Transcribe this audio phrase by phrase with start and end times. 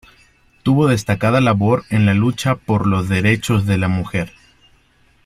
[0.63, 4.33] Tuvo destacada labor en la lucha por los derechos de la mujer.